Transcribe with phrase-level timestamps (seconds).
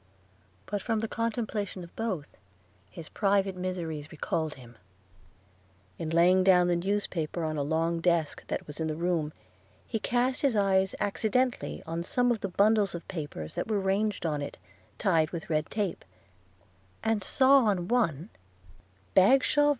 [0.01, 0.07] 10
[0.65, 2.35] But from the contemplation of both,
[2.89, 4.75] his private miseries recalled him–
[5.99, 9.31] in laying down the newspaper on a long desk that was in the room,
[9.85, 14.25] he cast his eyes accidentally on some of the bundles of papers that were ranged
[14.25, 14.57] on it,
[14.97, 16.03] tied with red tape,
[17.03, 18.31] and saw on one–
[19.13, 19.69] Bagshaw v.